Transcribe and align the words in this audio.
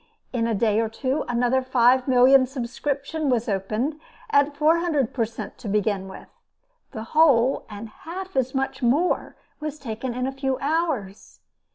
In 0.33 0.47
a 0.47 0.55
day 0.55 0.79
or 0.79 0.89
two, 0.89 1.23
another 1.29 1.61
five 1.61 2.07
million 2.07 2.47
subscription 2.47 3.29
was 3.29 3.47
opened 3.47 3.99
at 4.31 4.57
four 4.57 4.79
hundred 4.79 5.13
per 5.13 5.25
cent. 5.25 5.59
to 5.59 5.67
begin 5.67 6.07
with. 6.07 6.27
The 6.89 7.03
whole, 7.13 7.67
and 7.69 7.87
half 7.87 8.35
as 8.35 8.55
much 8.55 8.81
more, 8.81 9.35
was 9.59 9.77
taken 9.77 10.15
in 10.15 10.25
a 10.25 10.31
few 10.31 10.57
hours. 10.57 11.41